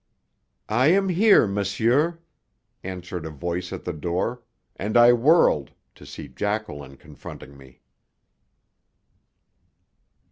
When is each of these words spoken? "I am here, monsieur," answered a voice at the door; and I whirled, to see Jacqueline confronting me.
"I 0.67 0.87
am 0.87 1.09
here, 1.09 1.45
monsieur," 1.45 2.17
answered 2.83 3.23
a 3.23 3.29
voice 3.29 3.71
at 3.71 3.83
the 3.83 3.93
door; 3.93 4.41
and 4.75 4.97
I 4.97 5.13
whirled, 5.13 5.73
to 5.93 6.07
see 6.07 6.27
Jacqueline 6.27 6.97
confronting 6.97 7.55
me. 7.55 7.81